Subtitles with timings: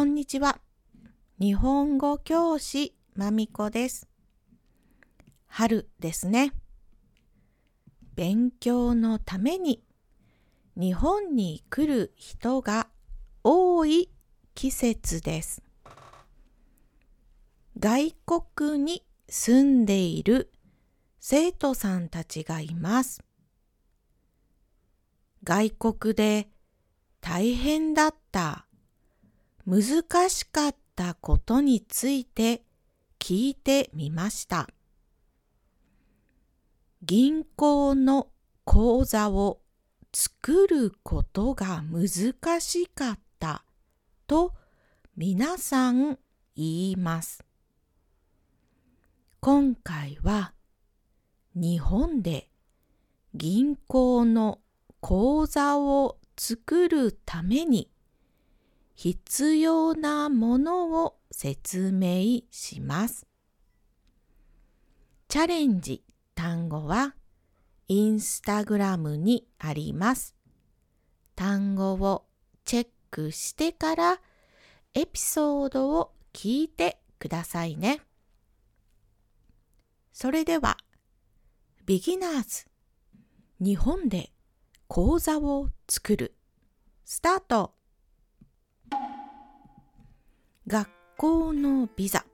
[0.00, 0.58] こんにちは。
[1.38, 4.08] 日本語教師まみこです。
[5.46, 6.54] 春ですね。
[8.14, 9.84] 勉強のために
[10.74, 12.88] 日本に来る人が
[13.44, 14.10] 多い
[14.54, 15.62] 季節です。
[17.78, 18.12] 外
[18.48, 20.50] 国に住んでいる
[21.20, 23.22] 生徒さんたちがいます。
[25.44, 26.48] 外国で
[27.20, 28.64] 大変だった、
[29.70, 32.64] 難しかったことについて
[33.20, 34.68] 聞いてみました。
[37.02, 38.26] 銀行の
[38.64, 39.60] 口座を
[40.12, 43.64] 作ることが難しかった
[44.26, 44.54] と
[45.16, 46.18] 皆さん
[46.56, 47.44] 言います。
[49.38, 50.52] 今回は
[51.54, 52.50] 日本で
[53.34, 54.58] 銀行の
[55.00, 57.89] 口座を作るために
[59.02, 63.26] 必要なものを説明します。
[65.26, 67.14] チャレンジ単語は
[67.88, 70.36] インスタグラムにあります。
[71.34, 72.26] 単語を
[72.66, 74.20] チェックしてから
[74.92, 78.02] エピソードを聞いてくださいね。
[80.12, 80.76] それでは、
[81.86, 82.66] ビギナーズ
[83.60, 84.30] 日本で
[84.88, 86.34] 講座を作る
[87.06, 87.79] スタート
[90.70, 92.24] 学校のビザ。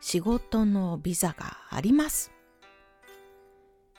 [0.00, 2.32] 仕事のビザがあります。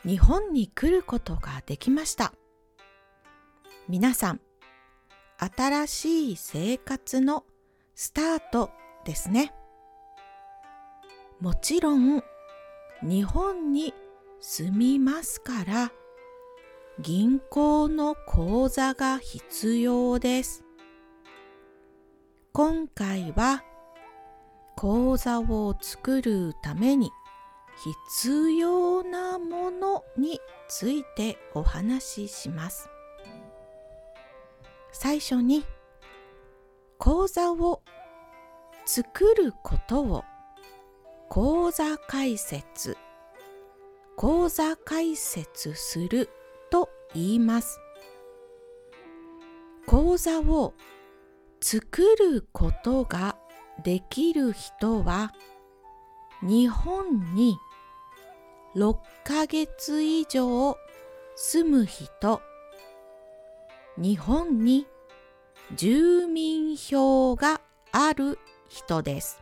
[0.05, 2.33] 日本に来ることができました。
[3.87, 4.41] 皆さん
[5.37, 7.45] 新しい生活の
[7.95, 8.71] スタート
[9.05, 9.53] ですね。
[11.39, 12.21] もちろん
[13.01, 13.93] 日本に
[14.41, 15.93] 住みますから
[16.99, 20.64] 銀行の口座が必要です。
[22.55, 23.65] 今回は
[24.77, 27.11] 口座を作るために
[28.13, 30.39] 必要なものに
[30.69, 32.87] ついてお話しします。
[34.93, 35.65] 最初に
[36.97, 37.81] 口座を
[38.85, 40.23] 作ることを
[41.27, 42.95] 口座開設
[44.15, 46.29] 口座開設する
[46.71, 47.81] と言います。
[49.85, 50.73] 講座を
[51.67, 53.35] 作ることが
[53.83, 55.33] できる人は
[56.43, 57.57] 日本に
[58.75, 60.77] 6ヶ月以上
[61.35, 62.39] 住む人
[63.97, 64.85] 日本に
[65.75, 67.61] 住民票が
[67.91, 68.37] ある
[68.69, 69.41] 人です。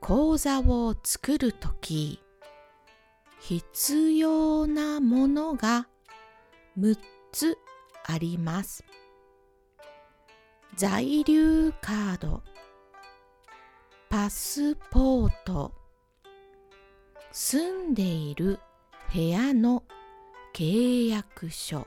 [0.00, 2.20] 講座を作るとき
[3.38, 5.86] 必要なものが
[6.76, 6.98] 6
[7.30, 7.56] つ
[8.04, 8.82] あります。
[10.76, 12.42] 在留カード、
[14.08, 15.72] パスポート、
[17.32, 18.58] 住んでいる
[19.12, 19.82] 部屋の
[20.54, 21.86] 契約書、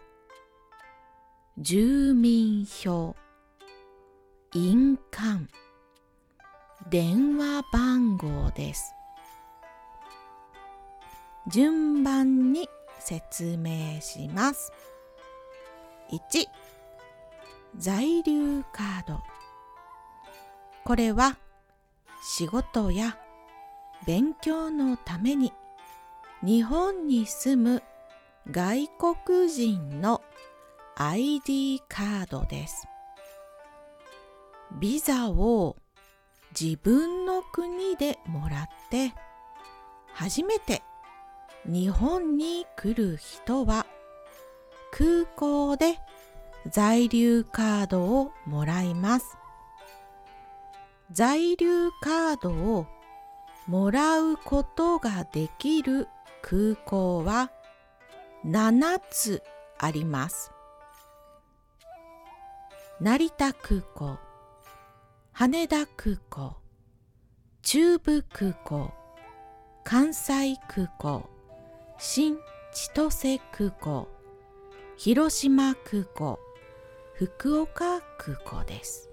[1.58, 3.16] 住民票、
[4.54, 5.48] 印鑑、
[6.90, 8.94] 電話番号です。
[11.48, 12.70] 順番に
[13.00, 14.72] 説明します。
[16.12, 16.48] 1
[17.78, 19.24] 在留カード
[20.84, 21.38] これは
[22.22, 23.18] 仕事や
[24.06, 25.54] 勉強のために
[26.44, 27.84] 日本に住む
[28.52, 28.90] 外
[29.26, 30.22] 国人の
[30.96, 32.88] ID カードです。
[34.80, 35.78] ビザを
[36.60, 39.14] 自分の国でもらって
[40.14, 40.84] 初めて
[41.66, 43.86] 日本に来る人は
[44.92, 46.00] 空港で
[46.70, 49.38] 在留カードをもらいます。
[51.12, 52.88] 在留カードを
[53.68, 56.08] もらうことができる
[56.42, 57.52] 空港は
[58.46, 59.44] 7つ
[59.78, 60.52] あります。
[63.00, 64.18] 成田空港、
[65.34, 66.56] 羽田空港、
[67.62, 68.92] 中部空港、
[69.84, 71.30] 関西空港、
[71.98, 72.38] 新
[72.74, 74.08] 千歳空港、
[74.98, 76.40] 広島空港、
[77.16, 79.10] 福岡空港です。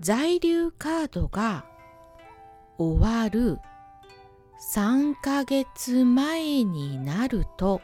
[0.00, 1.64] 在留カードが
[2.76, 3.58] 終わる
[4.74, 7.80] 3ヶ月前になると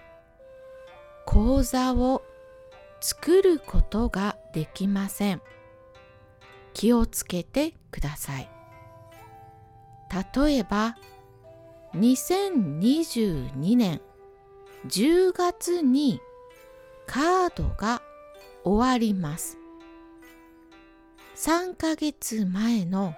[1.27, 2.23] 口座を
[3.01, 5.41] 作ることができません。
[6.73, 8.51] 気をつけてください。
[10.37, 10.97] 例えば
[11.95, 14.01] 2022年
[14.89, 16.21] 10月に
[17.07, 18.03] カードが
[18.65, 19.59] 終わります。
[21.37, 23.15] 3ヶ月前の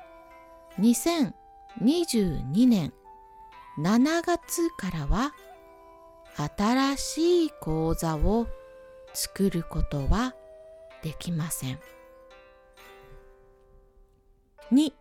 [0.79, 2.93] 2022年
[3.79, 5.35] 7月からは
[6.57, 8.47] 新しい講座を
[9.15, 10.35] 作ることは
[11.03, 11.79] できません。
[14.73, 14.93] 2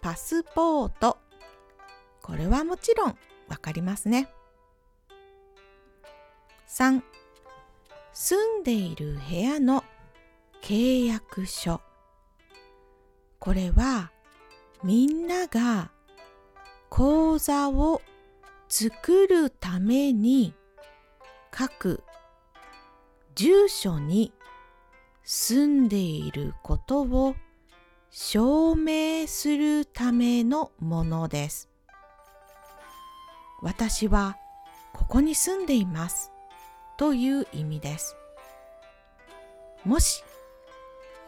[0.00, 1.18] パスポート
[2.22, 3.16] これはもちろん
[3.48, 4.28] わかりますね。
[6.68, 7.02] 3
[8.12, 9.84] 住んでいる部屋の
[10.62, 11.80] 契約書
[13.38, 14.12] これは
[14.84, 15.90] みんなが
[16.88, 18.02] 講座を
[18.68, 20.54] 作るために
[21.50, 22.02] 各
[23.34, 24.32] 住所に
[25.24, 27.34] 住んでいることを
[28.10, 31.72] 証明するためのものです。
[33.62, 34.36] 私は
[34.92, 36.31] ここに住んでいます
[37.02, 38.16] という意味です。
[39.84, 40.22] もし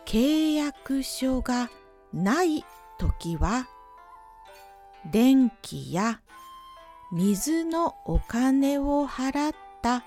[0.07, 1.69] 契約書が
[2.13, 2.65] ない
[2.97, 3.67] ときは
[5.11, 6.21] 電気や
[7.11, 10.05] 水のお金を払った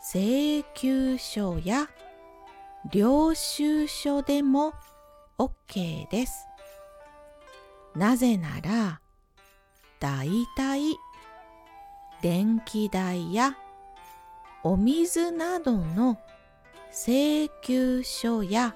[0.00, 1.88] 請求書や
[2.88, 4.74] 領収書でも
[5.38, 6.46] OK です。
[7.96, 9.00] なぜなら、
[9.98, 10.94] だいたい
[12.22, 13.56] 電気代や
[14.66, 16.18] お水などの
[16.90, 18.74] 請求書や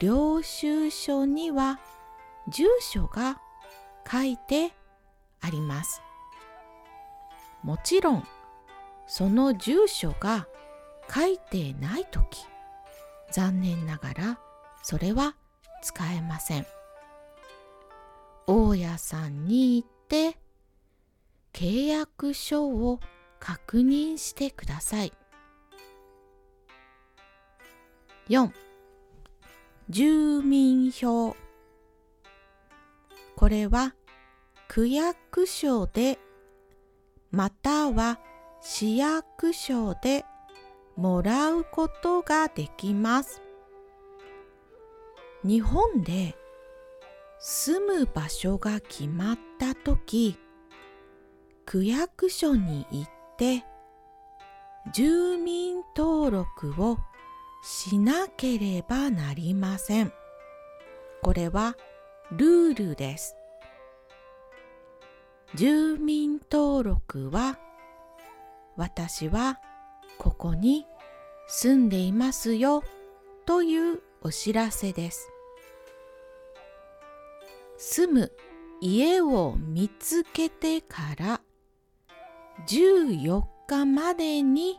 [0.00, 1.78] 領収書には
[2.48, 3.40] 住所が
[4.10, 4.72] 書いて
[5.40, 6.02] あります。
[7.62, 8.26] もちろん
[9.06, 10.48] その住所が
[11.08, 12.44] 書いてないとき
[13.30, 14.38] 残念ながら
[14.82, 15.36] それは
[15.82, 16.66] 使えません。
[18.48, 20.36] 大家さんに行って
[21.52, 22.98] 契約書を
[23.40, 25.12] 確認してください。
[28.28, 28.50] 4
[29.88, 31.36] 住民票
[33.36, 33.94] これは
[34.66, 36.18] 区役所で
[37.30, 38.18] または
[38.60, 40.24] 市役所で
[40.96, 43.42] もらうことができます。
[45.44, 46.34] 日本で
[47.38, 50.36] 住む場所が決まった時
[51.64, 53.64] 区役所に行って
[54.92, 56.98] 住民登録を
[57.62, 60.12] しなければなりません。
[61.22, 61.76] これは
[62.30, 63.36] ルールです。
[65.54, 67.58] 住民登録は
[68.76, 69.58] 私は
[70.18, 70.86] ここに
[71.48, 72.82] 住んでいますよ
[73.46, 75.30] というお知らせです。
[77.76, 78.32] 住む
[78.80, 81.40] 家を見つけてから
[82.66, 84.78] 14日までに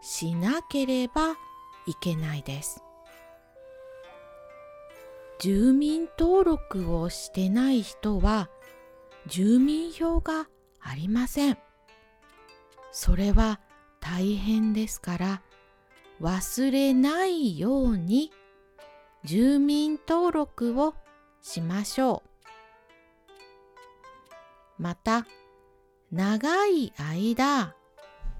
[0.00, 1.32] しなければ
[1.86, 2.82] いけないです。
[5.38, 8.48] 住民登録をしてない人は
[9.26, 10.48] 住民票が
[10.80, 11.58] ありません。
[12.92, 13.60] それは
[14.00, 15.42] 大変ですから
[16.20, 18.30] 忘れないように
[19.24, 20.94] 住民登録を
[21.40, 22.22] しましょ
[24.78, 24.82] う。
[24.82, 25.26] また、
[26.12, 27.74] 長い間、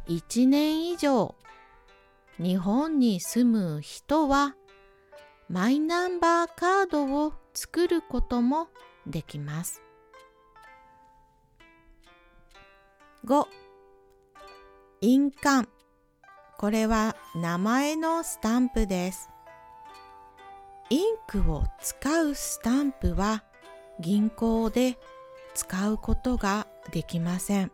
[0.06, 1.34] 1年以上、
[2.38, 4.54] 日本に住む人は、
[5.48, 8.68] マイナンバーカードを作ることも
[9.06, 9.80] できます。
[13.24, 13.46] 5
[15.00, 15.66] 印鑑
[16.58, 19.30] これは名前のスタンプです。
[20.90, 23.44] インクを使うスタンプは
[23.98, 24.98] 銀行で
[25.54, 27.72] 使うことができません。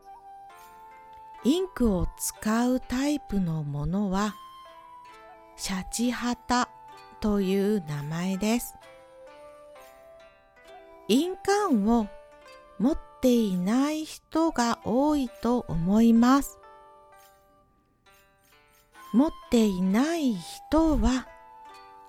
[1.45, 4.35] インクを使うタイプのものは
[5.57, 6.69] シャチハタ
[7.21, 8.75] という名前です。
[11.09, 12.07] 印鑑を
[12.79, 16.59] 持っていない人が多いと思います。
[19.13, 21.27] 持っていない人は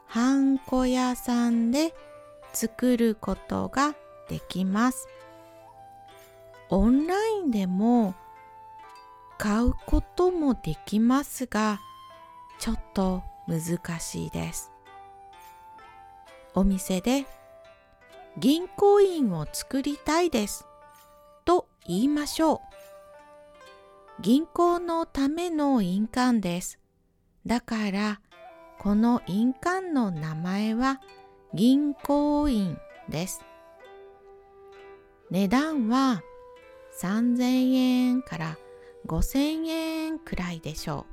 [0.06, 1.96] ハンコ屋さんで
[2.52, 3.96] 作ることが
[4.28, 5.08] できます。
[6.70, 8.14] オンラインでも
[9.38, 11.80] 買うこともできますが、
[12.60, 14.72] ちょっと難しいです。
[16.54, 17.26] お店で
[18.38, 20.66] 銀行員を作りたいです
[21.46, 24.22] と言いましょう。
[24.22, 26.80] 銀行のための印鑑です。
[27.46, 28.22] だから
[28.78, 31.02] この印鑑の名前は
[31.54, 33.44] 銀行員です。
[35.32, 36.22] 値段は
[37.02, 38.58] 3000円から
[39.08, 41.06] 5000円くらいでしょ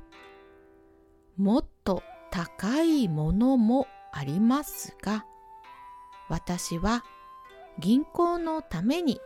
[1.37, 1.41] う。
[1.41, 5.25] もっと高いものもありますが
[6.29, 7.03] 私は
[7.79, 9.21] 銀行のために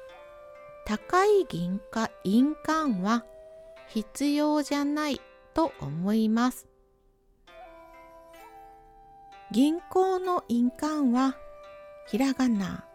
[0.85, 3.25] 高い銀貨印鑑は
[3.87, 5.21] 必要じゃない
[5.53, 6.67] と思います。
[9.51, 11.35] 銀行の印鑑は
[12.07, 12.85] ひらがな、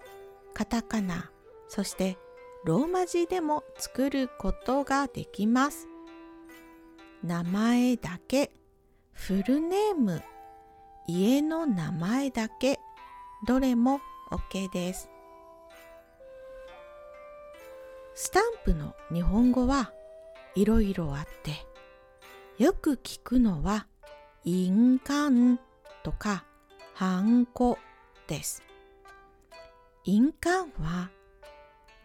[0.55, 1.31] カタカナ、
[1.69, 2.19] そして
[2.67, 5.87] ローマ字でも作ることができます。
[7.23, 8.51] 名前だけ、
[9.13, 10.21] フルネーム、
[11.07, 12.81] 家の名前だけ、
[13.47, 14.01] どれも
[14.33, 15.09] OK です。
[18.17, 19.93] スタンプの日本語は
[20.57, 21.67] いろいろあって
[22.59, 23.87] よく聞くのは
[24.43, 25.61] 印鑑
[26.03, 26.45] とか
[26.95, 27.79] ハンコ
[28.27, 28.61] です。
[30.03, 31.11] 印鑑は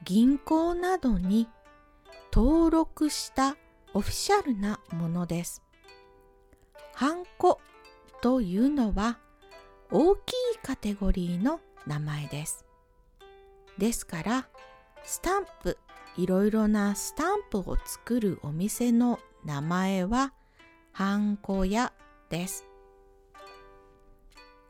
[0.03, 1.47] 銀行などに
[2.33, 3.55] 登録した
[3.93, 5.61] オフィシャルなものです。
[6.93, 7.59] ハンコ
[8.21, 9.19] というのは
[9.91, 12.65] 大きいカテゴリーの名前です。
[13.77, 14.47] ですから
[15.03, 15.77] スタンプ
[16.17, 20.33] いろいろなスタンプを作るお店の名前は
[20.91, 21.93] ハンコ屋
[22.29, 22.65] です。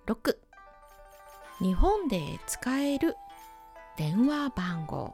[0.07, 0.35] 6
[1.61, 3.15] 日本で使える
[4.01, 5.13] 電話番号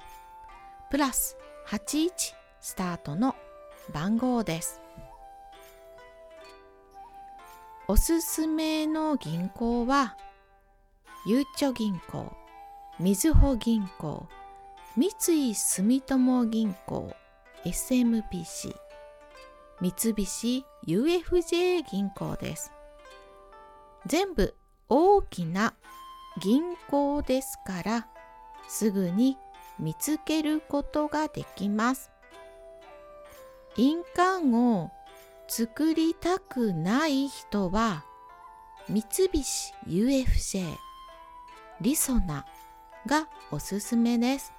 [0.90, 1.36] プラス
[1.68, 2.10] 81
[2.62, 3.36] スタートの
[3.94, 4.80] 番号です。
[7.90, 10.16] おすすめの銀行は
[11.26, 12.32] ゆうちょ銀行、
[12.98, 14.26] みずほ銀行、
[14.96, 17.14] 三井住友銀行
[17.66, 18.74] SMPC
[19.82, 22.72] 三菱 UFJ 銀行です
[24.06, 24.56] 全部
[24.88, 25.74] 大きな
[26.42, 28.08] 銀行ですから
[28.68, 29.38] すぐに
[29.80, 32.12] 見つけることができます
[33.76, 34.92] 印鑑を
[35.48, 38.04] 作りたくない人は
[38.90, 40.76] 三菱 UFJ
[41.82, 42.46] リソナ
[43.06, 44.54] がおすすめです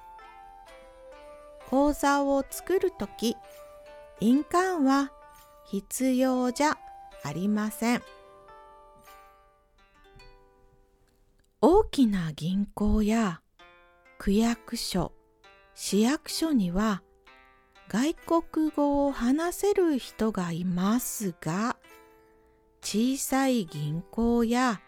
[1.69, 3.37] 講座を作るとき、
[4.21, 5.11] 印鑑は
[5.65, 6.79] 必要じゃ
[7.23, 8.01] ありません。
[11.61, 13.41] 大きな銀行や
[14.19, 15.13] 区役所、
[15.73, 17.03] 市役所には
[17.87, 21.77] 外国語を話せる人がいますが、
[22.81, 24.81] 小さい銀行や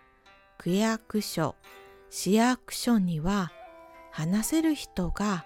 [0.58, 1.56] 区役所、
[2.10, 3.54] 市役所には
[4.12, 5.46] 話せる人が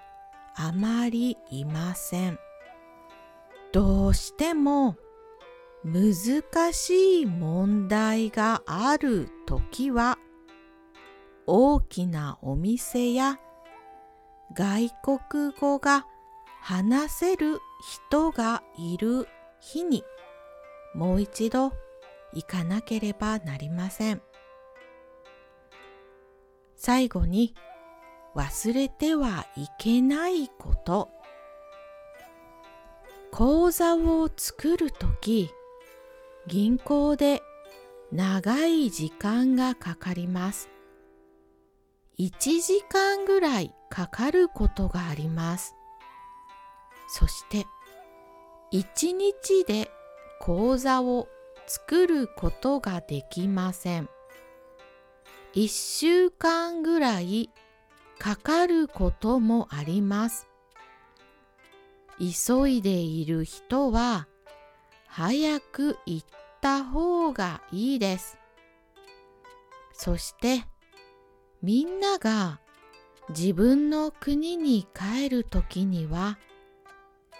[0.56, 2.40] あまりいません。
[3.72, 4.96] どうしても
[5.84, 10.18] 難しい問題があるときは
[11.46, 13.40] 大きなお店や
[14.54, 16.06] 外国語が
[16.62, 17.60] 話せる
[18.10, 19.28] 人がいる
[19.60, 20.04] 日に
[20.94, 21.74] もう一度
[22.34, 24.22] 行かなければなりません。
[26.76, 27.56] 最後に
[28.36, 31.10] 忘れてはいけないこと
[33.32, 35.50] 口座を作るとき
[36.48, 37.42] 銀行で
[38.12, 40.70] 長い時間がかかります
[42.20, 42.30] 1
[42.62, 45.76] 時間ぐらいかかることがあります
[47.08, 47.66] そして
[48.74, 49.90] 1日で
[50.42, 51.30] 口座を
[51.66, 54.10] 作ることができません
[55.56, 57.50] 1週間ぐらい
[58.20, 60.50] かかることもあります。
[62.20, 64.28] 急いでいる人は
[65.08, 66.28] 早く行っ
[66.60, 68.38] た方がいいです。
[69.94, 70.66] そして
[71.62, 72.60] みんなが
[73.30, 76.38] 自分の国に帰るときには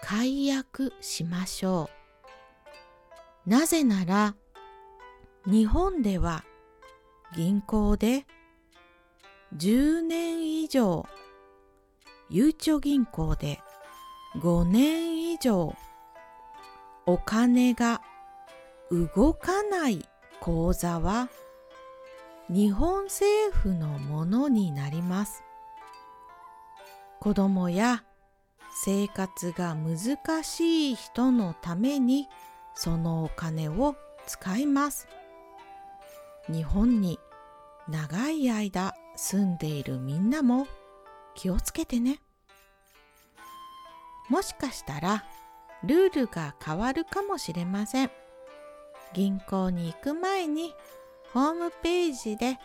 [0.02, 1.88] 解約しましょ
[3.46, 3.50] う。
[3.50, 4.34] なぜなら
[5.46, 6.44] 日本では
[7.36, 8.26] 銀行で
[9.56, 11.06] 10年以上
[12.28, 13.60] ゆうちょ銀行で
[14.40, 15.76] 5年以上
[17.06, 18.02] お金が
[18.90, 20.04] 動かない
[20.40, 21.28] 口座は
[22.48, 25.45] 日本政府のものになります。
[27.26, 28.04] 子供や
[28.70, 32.28] 生活が難しい人のために
[32.76, 33.96] そのお金を
[34.28, 35.08] 使います。
[36.48, 37.18] 日本に
[37.88, 40.68] 長い間住んでいるみんなも
[41.34, 42.20] 気をつけてね。
[44.28, 45.24] もしかしたら
[45.82, 48.10] ルールが変わるかもしれません。
[49.14, 50.72] 銀行に行く前に
[51.32, 52.60] ホームページで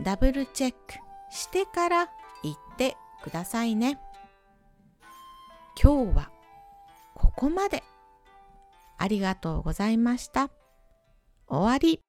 [0.00, 0.94] ダブルチェック
[1.32, 2.08] してから
[2.44, 3.98] 行ってくださいね。
[5.80, 6.30] 今日は
[7.14, 7.82] ここまで。
[8.96, 10.50] ありがとうございました。
[11.48, 12.00] 終わり。